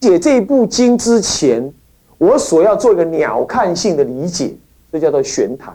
[0.00, 1.72] 解这部经之前，
[2.18, 4.54] 我所要做一个鸟瞰性的理解，
[4.92, 5.74] 这叫做玄谈。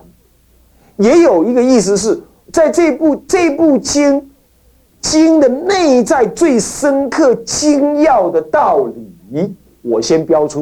[0.97, 2.21] 也有一个意思是
[2.51, 4.31] 在这部这部经
[5.01, 8.85] 经的内在最深刻精要的道
[9.29, 10.61] 理，我先标出，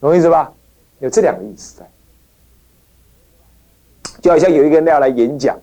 [0.00, 0.52] 懂意思吧？
[0.98, 1.90] 有这两个意思在，
[4.20, 5.58] 就好像有一个人要来演讲。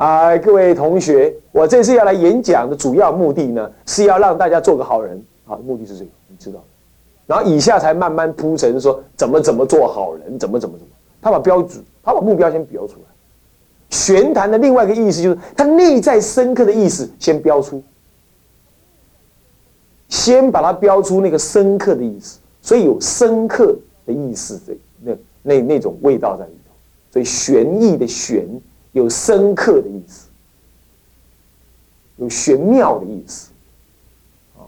[0.00, 6.64] 啊，各位同学，我这次要来演讲的主要目的呢，是要让大家做个好人啊，目的是这个，你知道。
[7.26, 10.92] 然后以下才慢慢铺陈说怎么怎么做好人，怎么怎么怎么。
[11.20, 13.00] 他把标准，他把目标先标出来。
[13.90, 17.82] 玄谈的另外一个意思就是，他内在深刻的意思先标出，
[20.08, 26.72] 先把它标出那个深刻的意思，所以有深刻的意思的那那那种味道在里头，
[27.12, 28.48] 所以玄意的玄。
[28.92, 30.28] 有深刻的意思，
[32.16, 33.50] 有玄妙的意思，
[34.56, 34.66] 啊，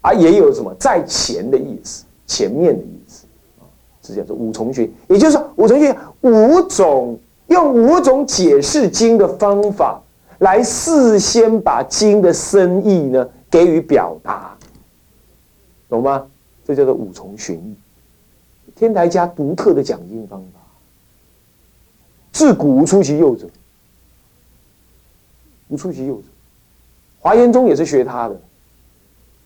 [0.00, 3.26] 啊，也有什么在前的意思，前面的意思，
[3.60, 3.68] 啊，
[4.00, 10.00] 这叫做五重学，也就是说五重学五种用五种解释经的方法
[10.38, 14.56] 来事先把经的深意呢给予表达，
[15.90, 16.26] 懂吗？
[16.64, 17.74] 这叫做五重玄义，
[18.74, 20.60] 天台家独特的讲经方法，
[22.32, 23.46] 自古无出其右者。
[25.68, 26.22] 无出其右者，
[27.20, 28.40] 华严宗也是学他的，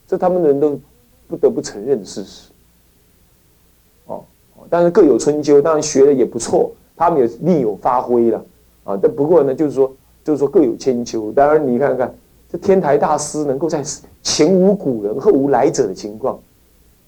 [0.06, 0.80] 这他们的人都
[1.26, 2.50] 不得不承认的事实。
[4.06, 4.24] 哦，
[4.70, 8.44] 但是各有春秋，当然学的也不错，他们也另有发挥了
[8.84, 8.96] 啊。
[9.02, 9.92] 但不过呢，就是说，
[10.22, 11.32] 就是说各有千秋。
[11.32, 12.14] 当然，你看看
[12.50, 13.82] 这天台大师能够在
[14.22, 16.38] 前无古人后无来者的情况，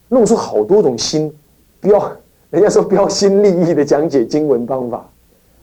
[0.09, 1.33] 弄出好多种新
[1.79, 2.11] 标，
[2.51, 5.09] 人家说标新立异的讲解经文方法，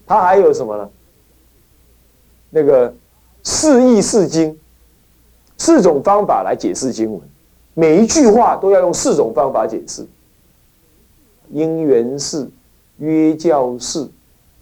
[0.08, 0.90] 他还有什么呢？
[2.50, 2.94] 那个。
[3.44, 4.58] 四义四经，
[5.58, 7.22] 四种方法来解释经文，
[7.74, 10.06] 每一句话都要用四种方法解释。
[11.50, 12.50] 因缘式、
[13.00, 14.08] 约教式，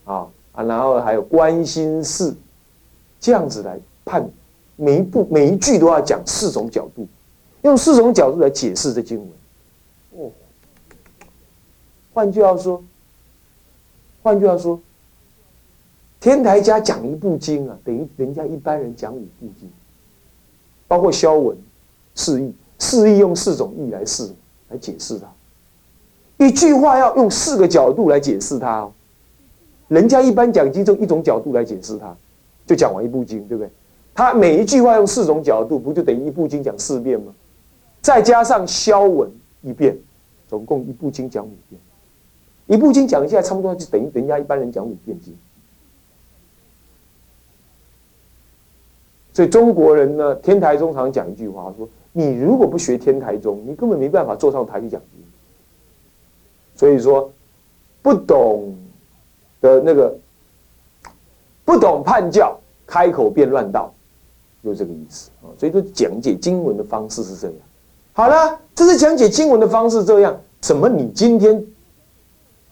[0.06, 2.34] 啊啊，然后还有关心式，
[3.20, 4.28] 这样子来判
[4.76, 7.08] 每一步每一句都要讲四种角度，
[7.62, 9.30] 用四种角度来解释这经文。
[10.12, 10.32] 哦，
[12.14, 12.84] 换句话说，
[14.24, 14.80] 换句话说。
[16.19, 19.69] 天台家讲一部经啊，等于人家一般人讲五部经，
[20.88, 21.57] 包括消文、
[22.16, 24.29] 释义，释义用四种义来释
[24.68, 28.91] 来解释它，一句话要用四个角度来解释它哦。
[29.88, 32.13] 人家一般讲经就一种角度来解释它，
[32.68, 33.72] 就讲完一部经，对不对？
[34.13, 37.34] 他每一句话用四种角度，不就等于一部经讲四遍吗？
[38.02, 39.31] 再加上消文
[39.62, 39.97] 一遍，
[40.50, 41.79] 总共一部经讲五遍，
[42.68, 45.34] 一部经讲一下，差不多就等于人家一般人讲五遍经。
[49.40, 55.24] 所以中国人呢，天台宗常讲一句话，说：你如果不学天台宗，你根本没办法坐上台去讲经。
[56.76, 57.32] 所以说，
[58.02, 58.76] 不懂
[59.62, 60.14] 的那个，
[61.64, 63.94] 不懂判教，开口便乱道，
[64.62, 65.48] 就这个意思啊。
[65.58, 67.56] 所以说，讲解经文的方式是这样。
[68.12, 71.66] 好了，这是讲解经文的方式这样，怎么你今天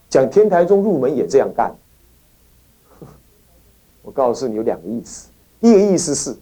[0.10, 1.74] 讲天台宗入门也这样干？
[4.02, 5.30] 我告诉你，有两个意思，
[5.62, 6.36] 第一个意思是。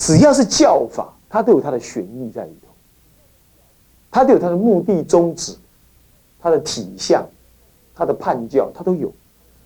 [0.00, 2.68] 只要是教法，它都有它的玄义在里头，
[4.10, 5.54] 它都有它的目的宗旨，
[6.40, 7.22] 它的体相，
[7.94, 9.12] 它的判教，它都有。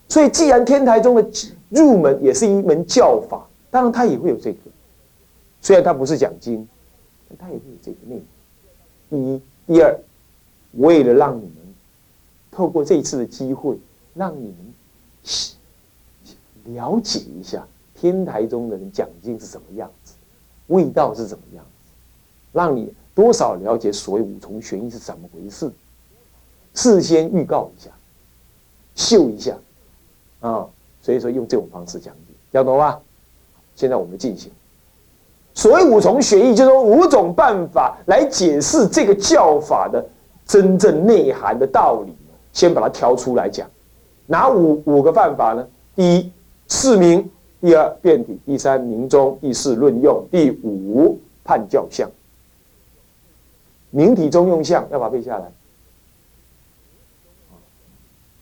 [0.08, 1.24] 所以，既然天台宗的
[1.68, 4.58] 入门也是一门教法，当然它也会有这个。
[5.62, 6.68] 虽然它不是讲经，
[7.28, 8.24] 但它也会有这个内容。
[9.08, 9.96] 第一，第二，
[10.72, 11.74] 为了让你们
[12.50, 13.78] 透过这一次的机会，
[14.14, 14.52] 让你
[16.64, 20.14] 们了解一下天台宗的人讲经是什么样子。
[20.68, 21.64] 味道是怎么样？
[22.52, 25.70] 让你多少了解所谓五重玄义是怎么回事？
[26.74, 27.90] 事先预告一下，
[28.94, 29.56] 秀一下
[30.40, 30.66] 啊！
[31.02, 32.98] 所以说用这种方式讲解，要懂吗？
[33.76, 34.50] 现在我们进行
[35.52, 40.04] 所谓五重玄义，就是说五种办法来解释这个教法的
[40.46, 42.14] 真正内涵的道理。
[42.52, 43.68] 先把它挑出来讲，
[44.26, 45.66] 哪五五个办法呢？
[45.96, 46.32] 第一，
[46.68, 47.28] 释明。
[47.64, 52.10] 第二变体，第三明中，第四论用，第五判教相。
[53.88, 55.50] 明体中用相要把它背下来。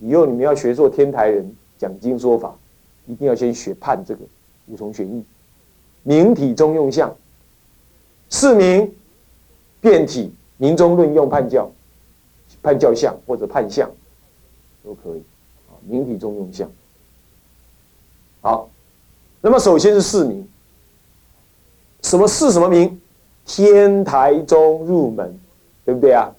[0.01, 2.53] 以后你们要学做天台人讲经说法，
[3.07, 4.23] 一定要先学判这个
[4.67, 5.25] 五重玄义。
[6.03, 7.17] 明体中用相，
[8.29, 8.93] 四明
[9.81, 11.71] 变体，明中论用判教，
[12.61, 13.89] 判教相或者判相
[14.83, 15.21] 都可以。
[15.71, 16.69] 啊，明体中用相。
[18.41, 18.69] 好。
[19.43, 20.49] 那么首先是四名，
[22.01, 22.99] 什么四什么名？
[23.45, 25.37] 天台中入门，
[25.85, 26.31] 对不对啊？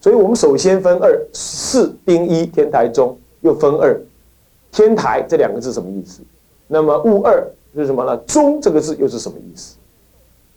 [0.00, 4.00] 所以我们首先分二四丁一天台中，又分二
[4.70, 6.22] 天台这两个字什么意思？
[6.66, 8.16] 那么物二是什么呢？
[8.26, 9.76] 中这个字又是什么意思？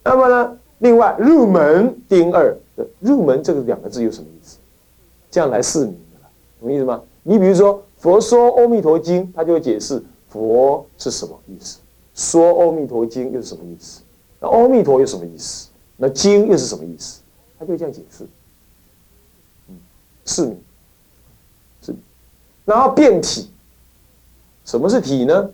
[0.02, 0.58] 那么呢？
[0.80, 4.58] 另外入门丁二的入门这个两个字又什么意思？
[5.30, 6.30] 这样来四明的了，
[6.62, 7.02] 懂意思吗？
[7.24, 10.02] 你比如说佛说《阿弥陀经》，他就会解释
[10.36, 11.80] 佛是什么意思，
[12.14, 14.02] 说《阿弥陀经》又是什么意思？
[14.42, 15.70] 那阿弥陀又什么意思？
[15.96, 17.22] 那经又是什么意思？
[17.58, 18.28] 他就这样解释。
[20.26, 20.62] 是名，
[21.82, 21.96] 是，
[22.66, 23.50] 然后变体。
[24.66, 25.50] 什么是体呢？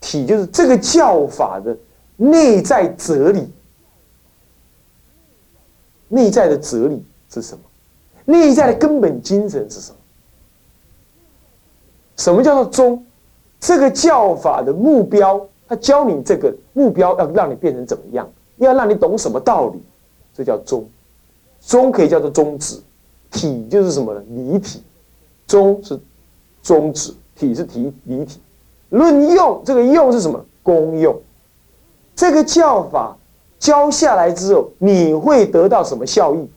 [0.00, 1.76] 体就是这个教法的
[2.16, 3.48] 内在哲理。
[6.08, 7.62] 内在的哲理是什么？
[8.24, 9.98] 内在的根本精神是什么？
[12.16, 13.06] 什么叫做宗？
[13.60, 18.28] 这个教法的目标，他教你这个目标要让你变成怎么样？
[18.56, 19.80] 要让你懂什么道理？
[20.34, 20.84] 这叫宗。
[21.60, 22.80] 宗可以叫做宗旨。
[23.30, 24.20] 体就是什么呢？
[24.30, 24.82] 离体，
[25.46, 26.00] 宗是
[26.62, 28.40] 宗旨，体是体离体。
[28.88, 30.44] 论用这个用是什么？
[30.64, 31.16] 功用。
[32.16, 33.16] 这个教法
[33.58, 36.48] 教下来之后，你会得到什么效益？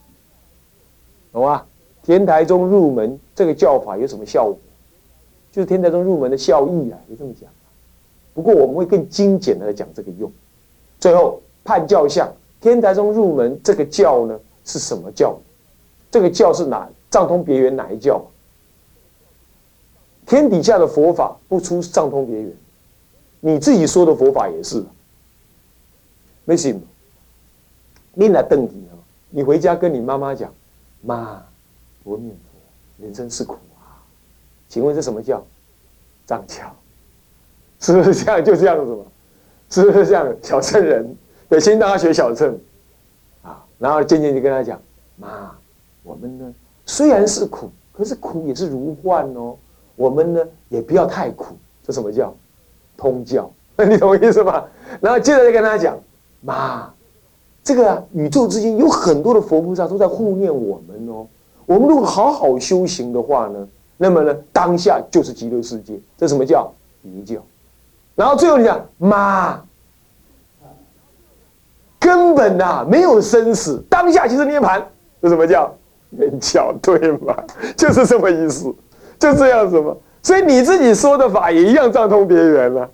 [1.31, 1.63] 懂吗？
[2.01, 4.57] 天台宗入门这个教法有什么效果？
[5.53, 7.47] 就是天台宗入门的效益啊，就这么讲。
[8.33, 10.29] 不过我们会更精简的来讲这个用。
[10.99, 12.27] 最后判教相，
[12.59, 15.37] 天台宗入门这个教呢是什么教？
[16.09, 16.89] 这个教是哪？
[17.11, 18.19] 藏通别圆哪一教？
[20.25, 22.51] 天底下的佛法不出藏通别圆，
[23.39, 24.83] 你自己说的佛法也是。
[26.45, 26.81] 没信？
[28.15, 28.97] 你来瞪你哦！
[29.29, 30.51] 你回家跟你妈妈讲，
[31.01, 31.43] 妈，
[32.03, 33.55] 我念佛，人生是苦。
[34.73, 35.39] 请问这什么叫？
[36.25, 36.63] 藏教，
[37.79, 38.43] 是不是这样？
[38.43, 39.03] 就这样子嘛？
[39.69, 40.35] 是不是这样？
[40.41, 41.15] 小乘人，
[41.47, 42.57] 对，先让他学小乘，
[43.43, 44.81] 啊，然后渐渐就跟他讲，
[45.15, 45.51] 妈。
[46.01, 46.51] 我们呢，
[46.87, 49.55] 虽然是苦，可是苦也是如幻哦。
[49.95, 51.55] 我们呢，也不要太苦。
[51.83, 52.33] 这什么叫
[52.97, 53.51] 通教？
[53.87, 54.65] 你懂我意思吗？
[54.99, 55.95] 然后接着就跟他讲，
[56.41, 56.91] 妈，
[57.63, 61.27] 这个宇宙之间有很多的佛菩萨都在护念我们哦。
[61.67, 63.67] 我们如果好好修行的话呢，
[63.97, 65.99] 那么呢，当下就是极乐世界。
[66.17, 67.41] 这什么叫离教？
[68.15, 69.61] 然后最后你讲，妈，
[71.99, 74.85] 根本呐没有生死，当下就是涅盘。
[75.21, 75.73] 这什么叫？
[76.15, 77.35] 圆教对吗？
[77.75, 78.71] 就是这么意思，
[79.17, 79.95] 就这样子嘛。
[80.21, 82.87] 所以你自己说的法也一样，藏通别圆了，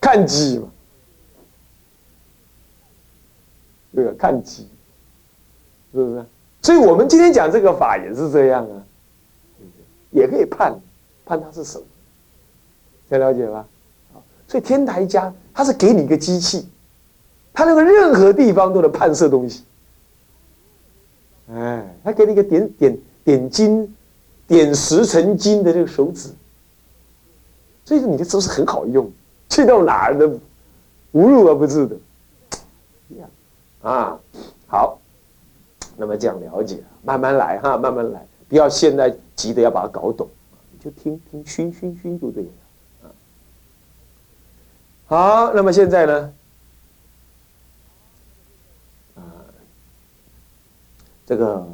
[0.00, 0.68] 看机嘛，
[3.96, 4.12] 对吧？
[4.16, 4.68] 看机，
[5.92, 6.24] 是不是？
[6.62, 8.78] 所以我们今天讲这个法也是这样啊，
[10.14, 10.72] 也可以判
[11.26, 11.84] 判他是什么，
[13.08, 13.66] 能了解吧？
[14.46, 16.68] 所以天台家他是给你一个机器，
[17.52, 19.64] 他那个任何地方都能判射东西。
[21.52, 23.96] 哎，他给你一个点点点金、
[24.46, 26.30] 点石成金的这个手指，
[27.84, 29.10] 所以说你的手是很好用，
[29.48, 30.38] 去到哪儿都
[31.12, 31.96] 无入而不至的。
[33.82, 34.18] 啊，
[34.66, 34.98] 好，
[35.96, 40.28] 那么这样了解，慢慢来哈，慢慢来，不要现在急着要把它搞懂，
[40.72, 43.10] 你就听听熏熏熏就对了。
[45.06, 46.32] 好，那么现在呢？
[51.26, 51.66] 这个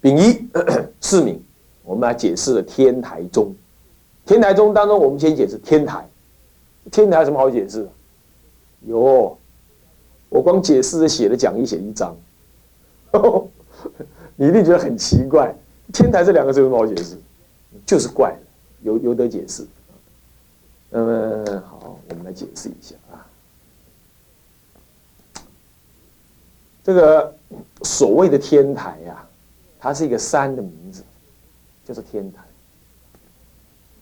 [0.00, 0.48] 丙一
[1.00, 1.42] 四名，
[1.82, 3.52] 我们来解释了天台宗。
[4.24, 6.08] 天台宗当中，我们先解释天台。
[6.90, 7.88] 天台有什么好解释？
[8.86, 9.36] 有，
[10.28, 12.16] 我光解释的写的讲义写一张，
[14.36, 15.54] 你一定觉得很奇怪。
[15.92, 17.16] 天台这两个字有什么好解释？
[17.86, 18.34] 就是怪
[18.82, 19.66] 有有得解释。
[20.90, 23.26] 那么好，我们来解释一下啊。
[26.84, 27.34] 这个
[27.82, 29.24] 所谓的天台呀，
[29.78, 31.02] 它是一个山的名字，
[31.86, 32.42] 就是天台。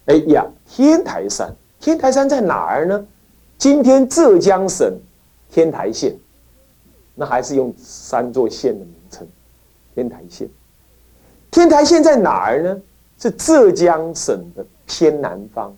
[0.06, 3.06] 哎呀，天台山，天台山在哪儿呢？
[3.58, 4.98] 今天浙江省
[5.50, 6.16] 天台县，
[7.14, 9.28] 那还是用三座县的名称，
[9.94, 10.48] 天台县。
[11.50, 12.80] 天台县在哪儿呢？
[13.18, 15.76] 是浙江省的偏南方，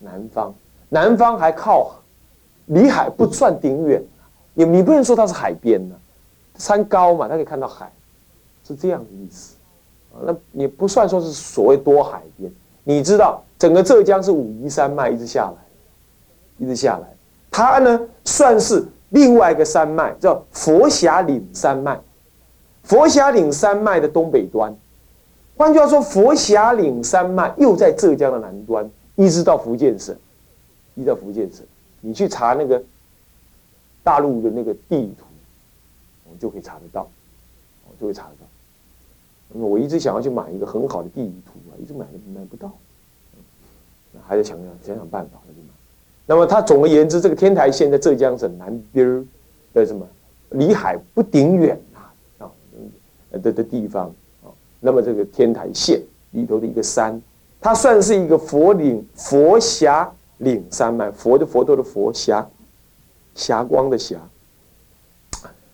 [0.00, 0.52] 南方，
[0.88, 1.94] 南方还靠
[2.66, 4.02] 离海不算顶远，
[4.54, 5.94] 你你不能说它是海边呢。
[6.56, 7.92] 山高嘛，它可以看到海，
[8.66, 9.54] 是这样的意思，
[10.22, 12.50] 那也不算说是所谓多海边。
[12.82, 15.56] 你知道，整个浙江是武夷山脉一直下来，
[16.56, 17.06] 一直下来，
[17.52, 22.00] 它呢算是另外一个山脉，叫佛峡岭山脉。
[22.88, 24.74] 佛峡岭山脉的东北端，
[25.58, 30.16] 换句话说，佛峡岭山脉又在浙江的南端，一直到福建省，
[30.94, 31.62] 一直到福建省。
[32.00, 32.82] 你去查那个
[34.02, 35.26] 大陆的那个地图。
[36.30, 37.08] 我就可以查得到，
[37.88, 38.46] 我就会查得到。
[39.52, 42.70] 那么我一直想要去买一个很好的地图啊，一直买都买不到，
[44.26, 45.74] 还得想想想想办法去买。
[46.24, 49.28] 那么它总而言之，这个天台县在浙江省南边
[49.74, 50.06] 的什么，
[50.50, 51.78] 离海不顶远
[53.30, 54.06] 的的地方
[54.42, 54.48] 啊。
[54.80, 57.20] 那么这个天台县里头的一个山，
[57.60, 62.48] 它算是一个佛岭佛峡岭山脉，佛的佛陀的佛峡，
[63.34, 64.16] 霞光的霞，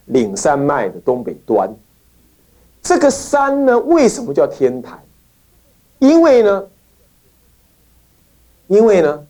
[0.07, 1.71] 岭山脉的东北端。
[2.83, 4.99] 这个山呢，为什么叫天台？
[5.99, 6.67] 因为呢，
[8.67, 9.27] 因为呢，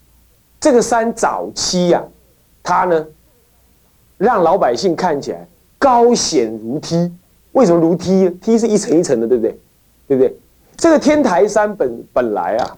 [0.60, 2.04] 这个山早期呀，
[2.62, 3.06] 它呢，
[4.18, 5.46] 让老百姓看起来
[5.78, 7.12] 高险如梯。
[7.54, 8.28] 为什么如梯？
[8.40, 9.58] 梯是一层一层的，对不对？
[10.06, 10.36] 对不对？
[10.76, 12.76] 这个天台山本本来啊，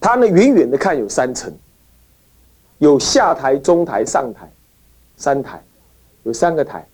[0.00, 1.52] 它呢远远的看有三层，
[2.78, 4.48] 有下台、中台、上台，
[5.16, 5.62] 三台，
[6.22, 6.86] 有三个台。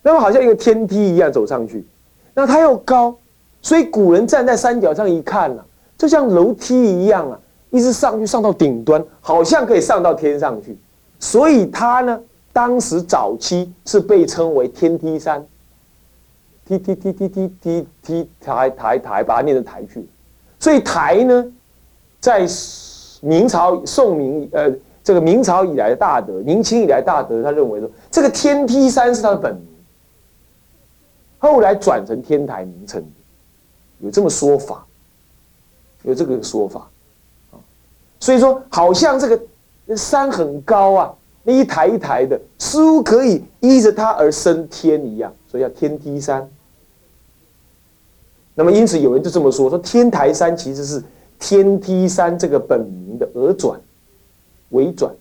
[0.00, 1.84] 那么好像一个天梯一样走上去，
[2.34, 3.16] 那它又高，
[3.60, 5.64] 所以古人站在山脚上一看呢，
[5.98, 7.38] 就像楼梯一样啊，
[7.70, 10.78] 一直上去上到顶端，好像可以上到天上去。
[11.18, 12.20] 所以它呢，
[12.52, 15.44] 当时早期是被称为天梯山。
[16.64, 20.06] 梯梯梯梯梯梯梯台台台，把它念成台去。
[20.60, 21.44] 所以台呢，
[22.20, 22.46] 在
[23.20, 29.66] 明朝宋明呃这个明朝以来的大德，明清以来大德，他认为说这个天梯山是他的本名。
[31.38, 33.04] 后来转成天台名称，
[33.98, 34.86] 有这么说法，
[36.02, 36.88] 有这个说法，
[37.50, 37.58] 啊，
[38.20, 41.12] 所以说好像这个山很高啊，
[41.44, 46.48] 那一台一台的，似乎可以依着它而升天一样，所以叫天梯山。
[48.54, 51.02] 那么因此有人就这么说，说天台山其实是
[51.38, 53.80] 天梯山这个本名的而转、
[54.70, 55.12] 尾转，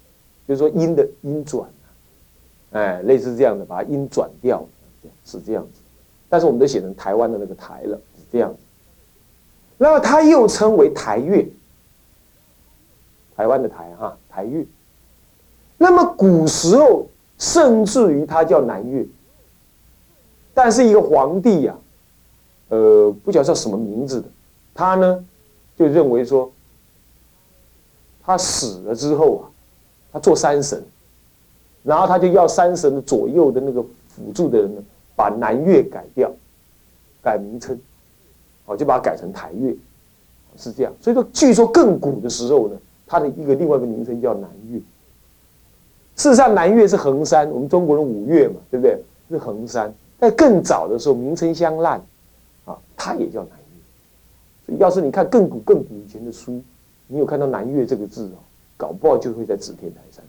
[0.47, 1.67] 就是说音的音转，
[2.71, 4.63] 哎，类似这样的，把它音转掉，
[5.25, 5.79] 是这样子。
[6.29, 8.59] 但是我们都写成台湾的那个台了，是这样子。
[9.77, 11.47] 那么它又称为台月，
[13.35, 14.63] 台湾的台哈台月。
[15.81, 17.07] 那么古时候
[17.39, 19.03] 甚至于他叫南岳，
[20.53, 21.75] 但是一个皇帝呀，
[22.69, 24.27] 呃，不晓得叫什么名字的，
[24.75, 25.25] 他呢
[25.75, 26.51] 就认为说，
[28.21, 29.49] 他死了之后啊，
[30.13, 30.83] 他做山神，
[31.81, 34.83] 然后他就要山神的左右的那个辅助的人呢。
[35.13, 36.31] 把南岳改掉，
[37.21, 37.79] 改名称，
[38.65, 39.75] 哦，就把它改成台岳，
[40.57, 40.93] 是这样。
[40.99, 44.79] 所以说，据说更古的时候呢，他的一个另外一个名称叫南岳。
[46.15, 49.01] 事实上，南岳是衡山，我们中国人五岳嘛，对不对？
[49.29, 49.93] 是衡山。
[50.19, 51.99] 在更早的时候，名称相烂，
[52.65, 54.67] 啊，它也叫南岳。
[54.67, 56.61] 所以，要是你看更古、更古以前的书，
[57.07, 58.37] 你有看到南岳这个字哦，
[58.77, 60.23] 搞不好就会在指天台山，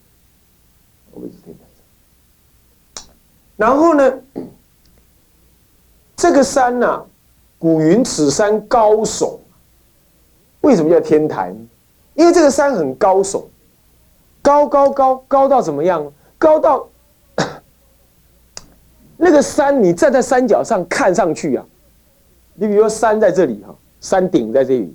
[1.13, 3.07] 会指天台山。
[3.57, 4.19] 然后呢？
[6.17, 7.05] 这个山呐，
[7.59, 9.39] 古云此山高耸，
[10.61, 11.69] 为什么叫天台呢？
[12.15, 13.43] 因为这个山很高耸，
[14.43, 16.13] 高高高高到怎么样？
[16.37, 16.87] 高到
[19.17, 21.65] 那个山，你站在山脚上看上去啊，
[22.55, 24.95] 你比如说山在这里哈，山顶在这里，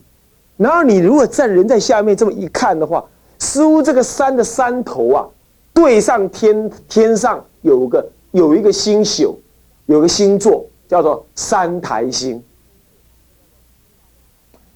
[0.57, 3.03] 然后你如果站人在下面这么一看的话，
[3.39, 5.25] 似乎这个山的山头啊，
[5.73, 9.39] 对上天，天上有个有一个星宿，
[9.85, 10.65] 有个星座。
[10.89, 12.41] 叫做三台星。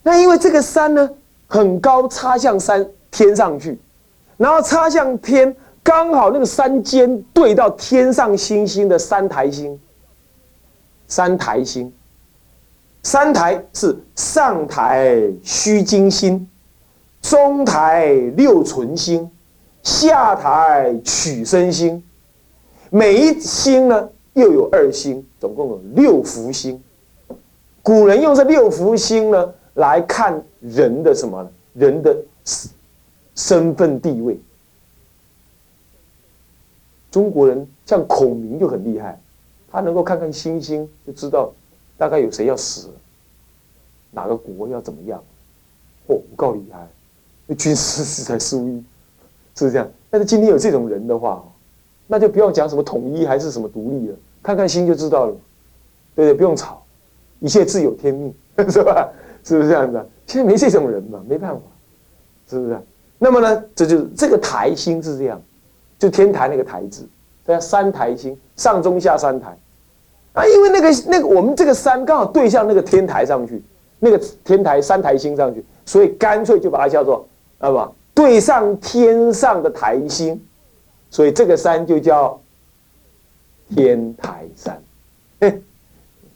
[0.04, 1.10] 那因为这个山呢
[1.48, 3.80] 很高，插向山天上去，
[4.42, 9.80] 然后插向天，刚好那个山尖对到天上星星的三台星。
[11.08, 11.94] 三台星，
[13.04, 16.50] 三台是上台虚金星，
[17.22, 19.30] 中台六存星，
[19.84, 22.04] 下台取生星。
[22.90, 24.10] 每一星呢？
[24.34, 26.82] 又有二星，总共有六福星。
[27.84, 31.48] 古人用这六福星呢来看人的什么？
[31.74, 32.16] 人的
[33.36, 34.40] 身份地位。
[37.10, 39.20] 中国人像孔明就很厉害，
[39.70, 41.54] 他能够看看星星就知道
[41.98, 42.90] 大概有谁要死，
[44.12, 45.22] 哪个国要怎么样。
[46.08, 46.88] 嚯，够厉害！
[47.48, 48.84] 那 军事是才输一，
[49.56, 49.90] 是 不是这样？
[50.10, 51.44] 但是今天有这种人的话。
[52.08, 55.34] 那就不用讲什么统一还是什么独立了，看看星就知道了，
[56.14, 56.34] 对不对？
[56.34, 56.84] 不用吵，
[57.40, 58.34] 一切自有天命，
[58.70, 59.10] 是吧？
[59.46, 60.06] 是不是这样子？
[60.28, 61.62] 现在没这种人嘛，没办法，
[62.50, 62.78] 是不是？
[63.24, 65.40] 那么呢，这就是这个台星是这样，
[66.00, 67.08] 就天台那个台字，
[67.46, 69.56] 对啊，三台星，上中下三台，
[70.34, 73.62] 啊，因为那个那个我们这个山刚好对向那个天台上去，
[74.00, 77.28] 那个天台三台星上去，所以干脆就把它叫做
[77.60, 80.42] 啊不，对上天上的台星。
[81.12, 82.40] 所以这个山就叫
[83.76, 84.82] 天台山。
[85.42, 85.62] 嘿，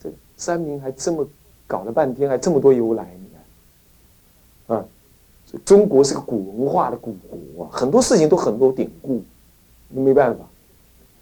[0.04, 1.26] 这山名还这么
[1.66, 3.30] 搞了半天，还这么多由来，你
[4.68, 4.86] 看，啊，
[5.64, 9.24] 中国是个古文化的古国啊，很多事情都很多典故，
[9.90, 10.44] 没办法。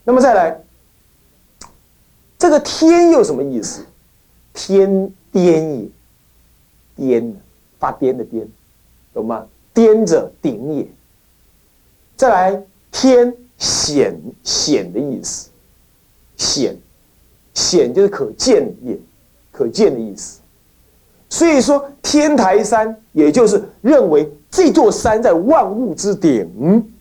[0.03, 0.59] 那么再来，
[2.37, 3.85] 这个天又什么意思？
[4.53, 5.89] 天颠也，
[6.95, 7.35] 颠
[7.79, 8.45] 发癫的癫，
[9.13, 9.47] 懂吗？
[9.73, 10.87] 颠者顶也。
[12.15, 15.49] 再来，天显显的意思，
[16.37, 16.77] 显
[17.53, 18.97] 显就是可见也，
[19.51, 20.39] 可见的意思。
[21.33, 26.93] 所以说，天台山也就是认为这座山在万物之顶，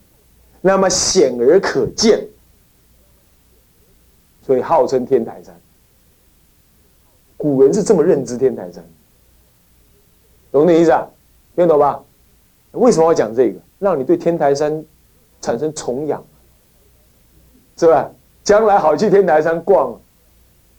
[0.63, 2.27] 那么显而可见，
[4.41, 5.55] 所以号称天台山。
[7.37, 8.83] 古人是这么认知天台山，
[10.51, 11.07] 懂那意思啊？
[11.55, 12.03] 听懂吧？
[12.71, 13.61] 为什么要讲这个？
[13.81, 14.83] 让你对天台山
[15.43, 16.25] 产生崇仰，
[17.77, 18.11] 是吧？
[18.43, 20.01] 将来好去天台山逛，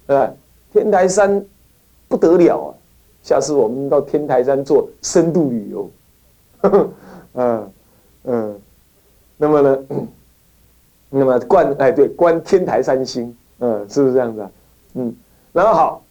[0.07, 0.27] 对
[0.71, 1.45] 天台山
[2.07, 2.73] 不得了啊！
[3.23, 5.89] 下次我们到天台山做深度旅游，
[7.33, 7.71] 嗯
[8.25, 8.59] 嗯，
[9.37, 9.83] 那么呢，
[11.09, 14.51] 那么观哎对，观天台山星，嗯，是不是这样子啊？
[14.93, 15.15] 嗯，
[15.51, 16.03] 然后好。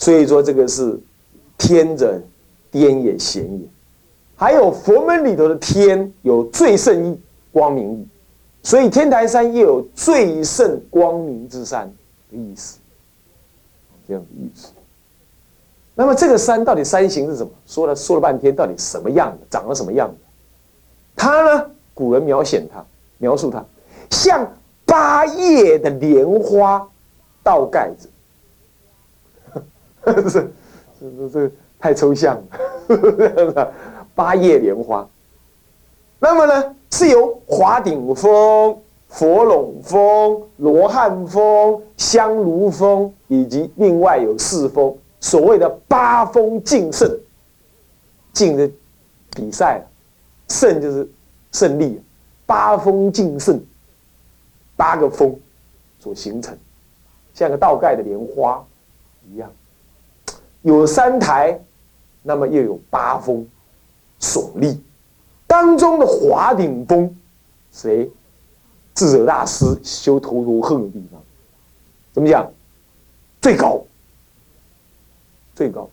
[0.00, 0.96] 所以说，这个是
[1.58, 2.20] 天者
[2.70, 3.66] 颠也显也，
[4.36, 7.20] 还有佛门里头的天有最胜义、
[7.50, 8.06] 光明意，
[8.62, 11.92] 所以天台山又有最胜光明之山
[12.30, 12.78] 的意思，
[14.06, 14.68] 这样的意思。
[15.98, 17.50] 那么这个山到底山形是什么？
[17.66, 19.38] 说了说了半天，到底什么样的？
[19.50, 20.14] 长了什么样的？
[21.16, 21.66] 它呢？
[21.92, 22.84] 古人描写它，
[23.16, 23.64] 描述它
[24.08, 24.48] 像
[24.86, 26.88] 八叶的莲花
[27.42, 28.08] 倒盖着。
[30.22, 30.48] 是，
[31.00, 31.50] 是是这
[31.80, 32.40] 太抽象
[32.86, 33.74] 了。
[34.14, 35.04] 八叶莲花，
[36.20, 47.10] 那么呢，是由华顶峰、佛拢峰、罗汉峰、香炉峰，以及另外有四峰，所谓的八峰竞胜，
[48.32, 48.70] 竞的
[49.34, 49.84] 比赛，
[50.48, 51.08] 胜就是
[51.52, 52.00] 胜利，
[52.46, 53.60] 八峰竞胜，
[54.76, 55.34] 八个峰
[55.98, 56.56] 所形成，
[57.34, 58.64] 像个倒盖的莲花
[59.30, 59.50] 一样。
[60.62, 61.60] 有三台，
[62.22, 63.46] 那么又有八峰
[64.20, 64.82] 耸立，
[65.46, 67.16] 当中的华顶峰，
[67.72, 68.10] 谁？
[68.94, 71.22] 智者大师修陀罗恨的地方，
[72.12, 72.50] 怎么讲？
[73.40, 73.80] 最高，
[75.58, 75.90] 最高，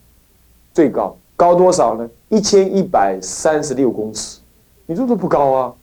[0.76, 2.08] 最高，高多少呢？
[2.30, 4.40] 一千一百三十六公尺，
[4.86, 5.74] 你说这不高啊？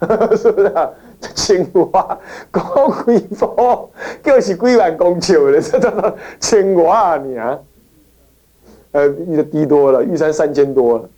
[0.34, 0.88] 是不是啊？
[1.34, 2.18] 青蛙
[2.50, 3.86] 高几峰，
[4.22, 7.58] 就是几万公尺的，这叫做青蛙啊！
[8.92, 11.08] 呃，玉的低多了，玉山三千多了，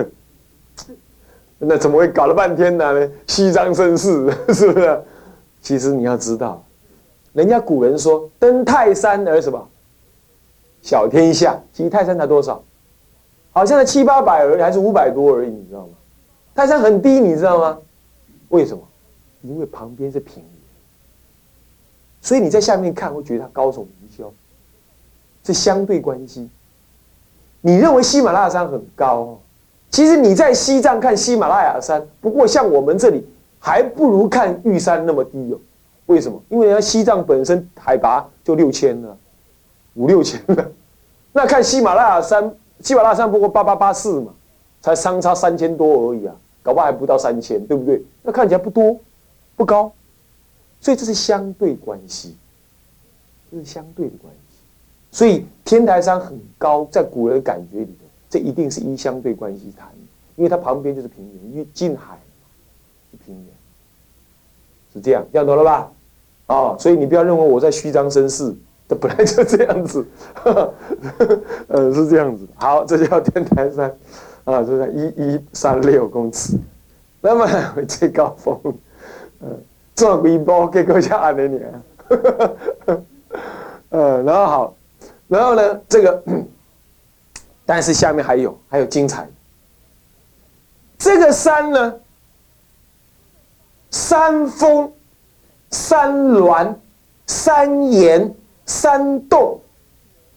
[1.58, 3.10] 那怎么会搞了半天呢？
[3.26, 5.02] 虚张声势，是不是？
[5.60, 6.64] 其实你要知道，
[7.34, 9.68] 人家古人说登泰山而什么
[10.82, 12.62] 小天下，其实泰山才多少？
[13.52, 15.94] 好像才七八百而已，还是五百多而已，你知道吗？
[16.54, 17.78] 泰山很低，你知道吗？
[18.48, 18.82] 为什么？
[19.42, 20.44] 因为旁边是平原，
[22.20, 24.28] 所以你在下面看会觉得它高耸云霄。
[25.44, 26.48] 是相对关系。
[27.60, 29.40] 你认为喜马拉雅山很高，
[29.90, 33.26] 其实你在西藏看喜马拉雅山，不过像我们这里
[33.58, 35.58] 还不如看玉山那么低哦。
[36.06, 36.40] 为什么？
[36.48, 39.16] 因为人家西藏本身海拔就六千了，
[39.94, 40.70] 五六千了。
[41.32, 44.32] 那看喜马拉雅山，喜马拉雅山不过八八八四嘛，
[44.80, 48.02] 才相差三千多而已啊，搞不好还不到三千，对不对？
[48.22, 48.98] 那看起来不多，
[49.56, 49.92] 不高，
[50.80, 52.36] 所以这是相对关系，
[53.50, 54.56] 这是相对的关系。
[55.10, 59.88] 所以天台山很高，在古人感觉里头，这一定是依相对关系谈，
[60.36, 62.46] 因为它旁边就是平原，因为近海嘛
[63.10, 63.54] 是平原，
[64.92, 65.92] 是这样，这样懂了吧？
[66.48, 68.54] 哦，所以你不要认为我在虚张声势，
[69.00, 70.06] 本来就这样子，
[71.68, 72.46] 呃，是这样子。
[72.54, 73.90] 好，这叫天台山，
[74.44, 76.56] 啊，这是一一三六公尺，
[77.20, 77.46] 那么
[77.86, 78.60] 最高峰，
[79.40, 79.60] 嗯，
[79.94, 81.82] 做规模结果像安尼年，
[83.90, 84.74] 呃，然后好。
[85.28, 86.22] 然后呢，这个，
[87.64, 89.26] 但是下面还有还有精彩。
[90.98, 91.94] 这个山呢，
[93.90, 94.92] 山峰、
[95.70, 96.78] 山峦、
[97.26, 98.34] 山岩、
[98.72, 99.60] 山洞、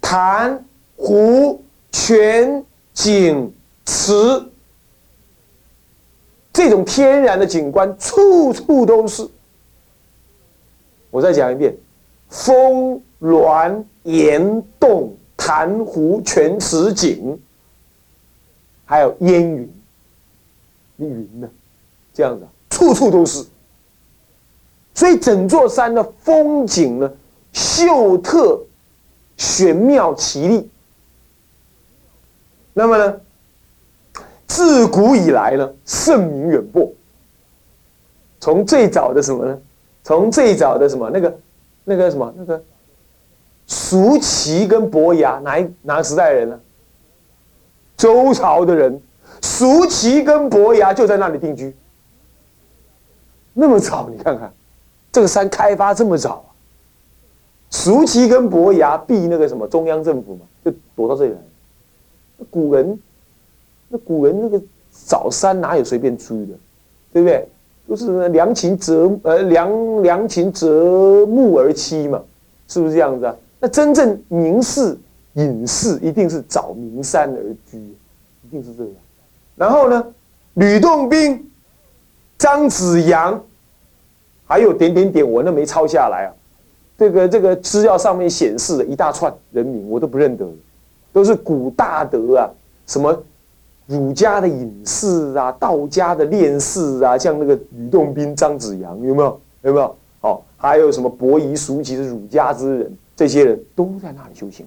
[0.02, 0.66] 潭、
[0.98, 3.54] 湖、泉、井、
[3.86, 4.14] 池，
[6.52, 9.26] 这种天然的景观处处都是。
[11.10, 11.74] 我再讲一遍，
[12.30, 13.02] 峰。
[13.20, 17.40] 峦、岩洞、潭湖、泉池井，
[18.86, 19.74] 还有烟云，
[20.98, 21.50] 云呢？
[22.14, 23.44] 这样子，处处都是。
[24.94, 27.12] 所以整座山的风景呢，
[27.56, 28.60] 秀特
[29.38, 30.70] 玄妙奇丽。
[32.74, 33.22] 那么呢，
[34.46, 36.92] 自古以来呢，盛名远播。
[38.42, 39.58] 从最早的什么呢？
[40.04, 41.40] 从最早的什么那个
[41.86, 42.62] 那个什么那个，
[43.68, 46.60] 叔齐跟伯牙哪一哪个时代人呢？
[47.96, 49.02] 周朝的人，
[49.42, 51.74] 叔齐跟伯牙就在那里定居。
[53.54, 54.54] 那么早，你看看。
[55.14, 56.52] 这个山开发这么早啊！
[57.70, 61.38] 叔齐跟伯牙避那个什么中央政府嘛，就躲到这里来。
[62.50, 63.00] 古人，
[63.90, 64.62] 那古人那个
[65.06, 66.54] 找山哪有随便出的，
[67.14, 67.48] 对不对？
[67.88, 72.22] 都是良禽择呃良良禽择木而栖嘛，
[72.68, 73.36] 是不是这样子啊？
[73.60, 74.98] 那真正名士
[75.34, 78.94] 隐士一定是找名山而居，一定是这样。
[79.56, 80.06] 然后呢，
[80.54, 81.52] 吕洞宾、
[82.38, 83.44] 张子阳。
[84.48, 86.30] 还有点点点，我那没抄下来啊。
[86.98, 90.48] 这个这个资料上面显示的一大串人名，我都不认得，
[91.12, 92.50] 都是古大德啊，
[92.88, 93.22] 什么
[93.86, 99.40] 儒家的隐士啊，道家的炼士啊，像那个吕洞宾、张子阳，有没有？
[99.64, 99.96] 有没有？
[100.22, 104.66] 哦，还有什么伯夷、叔齐的儒家之人，这些人都在那里修行。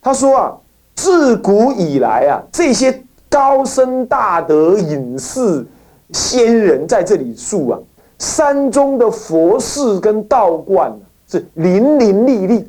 [0.00, 0.56] 他说啊，
[0.94, 5.66] 自古以来啊，这些高僧大德、隐士、
[6.12, 7.78] 仙人在这里住啊。
[8.18, 10.92] 山中的佛寺跟道观
[11.28, 12.66] 是林林立立，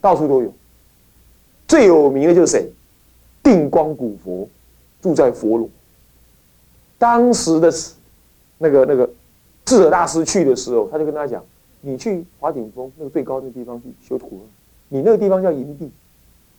[0.00, 0.52] 到处都有。
[1.66, 2.70] 最有名的就是谁？
[3.42, 4.48] 定光古佛
[5.00, 5.68] 住在佛罗。
[6.98, 7.72] 当时的
[8.58, 9.08] 那个那个
[9.64, 11.42] 智者大师去的时候，他就跟他讲
[11.80, 14.46] ：“你去华顶峰那个最高的地方去修图，
[14.88, 15.90] 你那个地方叫银地，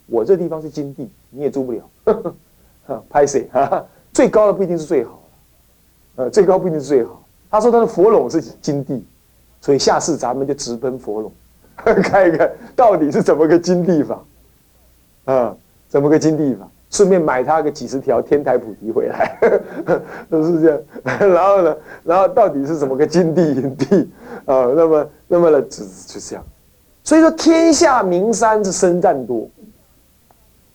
[0.08, 2.34] 我这地方是金地，你也住不了。
[3.10, 3.48] 拍谁？
[4.12, 5.22] 最高的不一定是最好
[6.16, 7.21] 的，呃，最高不一定是最好。”
[7.52, 9.06] 他说他的佛垄是金地，
[9.60, 11.32] 所以下次咱们就直奔佛垄，
[12.02, 14.24] 看一看到底是怎么个金地法，
[15.26, 15.56] 啊，
[15.88, 16.68] 怎么个金地法？
[16.90, 19.38] 顺便买他个几十条天台菩提回来，
[20.30, 20.80] 都是这样。
[21.32, 24.10] 然后呢，然后到底是怎么个金地银地
[24.46, 24.68] 啊？
[24.76, 26.46] 那么，那么呢，就就这样。
[27.02, 29.50] 所以说，天下名山是深占多，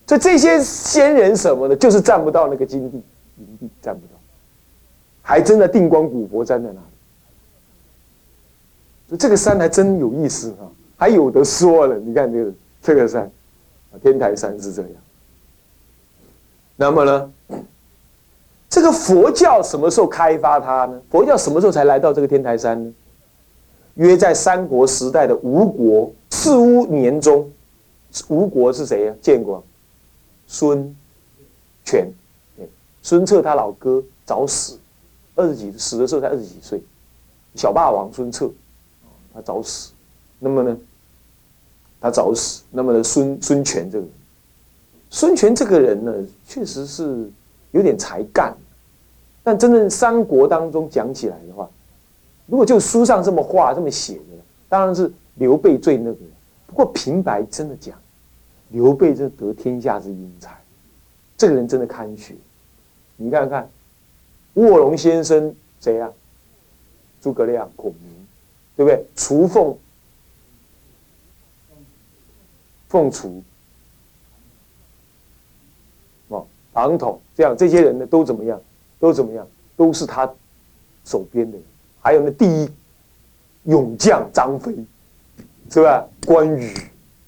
[0.06, 3.02] 所以这些仙人什么的，就是占不到那个金地
[3.36, 4.15] 银地，占不到。
[5.28, 6.80] 还真的定光古佛山在那
[9.10, 11.98] 里，这个山还真有意思啊，还有的说了。
[11.98, 13.28] 你看这个这个山，
[14.00, 14.90] 天台山是这样。
[16.76, 17.32] 那么呢，
[18.68, 21.02] 这个佛教什么时候开发它呢？
[21.10, 22.94] 佛教什么时候才来到这个天台山呢？
[23.94, 27.50] 约在三国时代的吴国四乌年中，
[28.28, 29.14] 吴国是谁呀？
[29.20, 29.64] 见过，
[30.46, 30.94] 孙
[31.84, 32.08] 权，
[33.02, 34.78] 孙策他老哥早死。
[35.36, 36.82] 二十几死的时候才二十几岁，
[37.54, 38.50] 小霸王孙策，
[39.34, 39.92] 他早死。
[40.38, 40.76] 那么呢，
[42.00, 42.62] 他早死。
[42.70, 44.12] 那么呢，孙孙权这个人，
[45.10, 46.12] 孙权这个人呢，
[46.46, 47.30] 确实是
[47.72, 48.56] 有点才干。
[49.44, 51.68] 但真正三国当中讲起来的话，
[52.46, 56.18] 如果就书上这么画这么写的，当然是刘备最那个。
[56.66, 57.94] 不过平白真的讲，
[58.70, 60.58] 刘备这得天下之英才，
[61.36, 62.34] 这个人真的堪学。
[63.16, 63.68] 你看看。
[64.56, 66.10] 卧龙先生谁呀？
[67.22, 68.26] 诸葛亮、孔明，
[68.76, 69.04] 对不对？
[69.16, 69.76] 雏凤、
[72.88, 73.42] 凤雏，
[76.28, 78.60] 哦，庞统，这样这些人呢，都怎么样？
[79.00, 79.46] 都怎么样？
[79.76, 80.32] 都是他
[81.04, 81.66] 手边的人。
[82.00, 82.70] 还有那第一
[83.64, 84.72] 勇将张飞，
[85.68, 86.06] 是吧？
[86.24, 86.72] 关羽，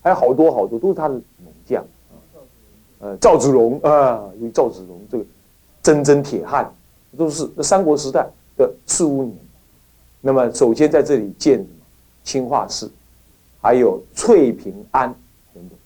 [0.01, 1.85] 还有好多好多都是他的猛将。
[3.01, 5.25] 呃，赵子龙啊，因为赵子龙这个
[5.83, 6.73] 铮铮铁汉。
[7.17, 9.37] 都是三国时代的四五年，
[10.21, 11.69] 那么首先在这里建什么
[12.23, 12.91] 清化寺，
[13.63, 15.15] 还有翠屏庵
[15.55, 15.79] 等等。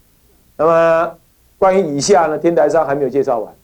[0.56, 1.18] 那么
[1.58, 3.54] 关于以下呢，天台山还没有介绍完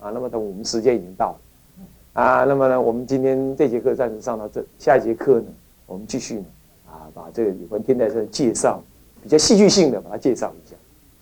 [0.00, 0.10] 啊。
[0.10, 2.44] 那么等我们时间已经到了啊。
[2.44, 5.46] 那么呢，我们今天这节课暂时上到这，下一节课呢，
[5.86, 6.44] 我们继续呢
[6.86, 8.82] 啊，把这个有关天台山的介绍，
[9.22, 10.74] 比较戏剧性的把它介绍一下。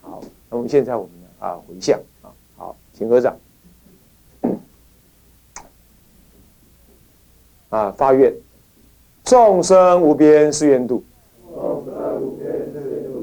[0.02, 3.34] 好，那么现在我们呢啊回向啊，好，请合掌。
[7.74, 7.92] 啊！
[7.96, 8.32] 发愿，
[9.24, 11.02] 众生无边誓愿度，
[11.52, 13.18] 众生无边誓愿度；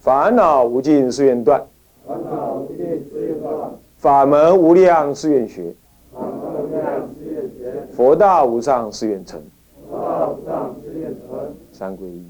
[0.00, 1.64] 烦恼无尽誓愿断，
[2.04, 5.72] 烦恼无尽誓愿断；法门无量誓愿学，
[6.12, 6.84] 法门无量
[7.16, 9.40] 誓愿学；佛道无上誓愿成，
[9.88, 11.54] 佛道无上誓愿成。
[11.70, 12.24] 三皈依，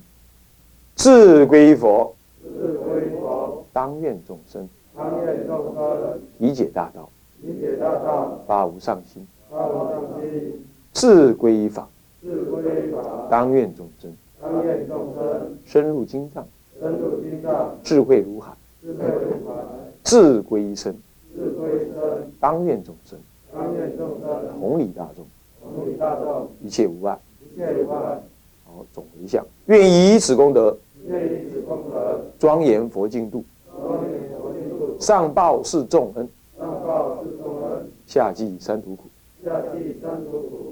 [0.95, 7.09] 自归佛，自归佛；当愿众生，当愿众生理解大道，
[7.41, 10.67] 理解大道；发无上心，发无上心。
[10.93, 11.89] 自归法，
[12.23, 14.13] 自归归法，当愿众生
[15.65, 16.47] 深入经藏，
[17.83, 18.53] 智慧如海，
[20.05, 20.95] 智归一生。
[22.39, 23.19] 当愿众生
[24.61, 25.25] 同理大众，
[26.61, 27.19] 一切无碍。
[28.65, 30.77] 好，总回向，愿以此功德
[31.07, 33.43] 愿以此功德，庄严佛净土，
[34.99, 36.29] 上报四重恩，
[36.59, 39.05] 上报四重恩，下济三途苦。
[39.45, 40.72] 下济三途苦。